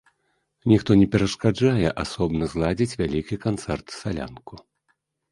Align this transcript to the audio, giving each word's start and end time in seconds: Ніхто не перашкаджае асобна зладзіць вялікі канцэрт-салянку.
Ніхто 0.71 0.91
не 0.99 1.03
перашкаджае 1.15 1.89
асобна 2.03 2.43
зладзіць 2.53 2.97
вялікі 3.01 3.35
канцэрт-салянку. 3.43 4.59